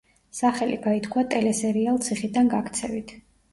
[0.37, 3.17] სახელი გაითქვა ტელესერიალ ციხიდან გაქცევით.